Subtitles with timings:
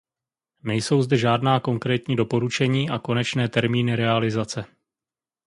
[0.63, 4.65] Nejsou zde žádná konkrétní doporučení a konečné termíny realizace.